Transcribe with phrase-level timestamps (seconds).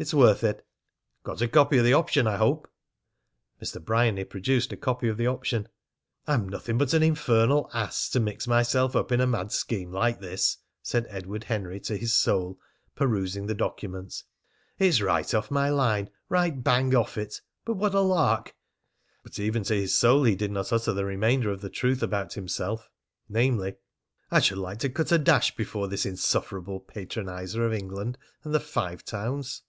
[0.00, 0.66] It's worth it!"
[1.24, 2.66] "Got a copy of the option, I hope!"
[3.62, 3.84] Mr.
[3.84, 5.68] Bryany produced a copy of the option.
[6.26, 9.92] "I am nothing but an infernal ass to mix myself up in a mad scheme
[9.92, 12.58] like this," said Edward Henry to his soul,
[12.94, 14.24] perusing the documents.
[14.78, 17.42] "It's right off my line, right bang off it.
[17.66, 18.56] But what a lark!"
[19.22, 22.32] But even to his soul he did not utter the remainder of the truth about
[22.32, 22.88] himself,
[23.28, 23.74] namely,
[24.30, 28.60] "I should like to cut a dash before this insufferable patroniser of England and the
[28.60, 29.60] Five Towns."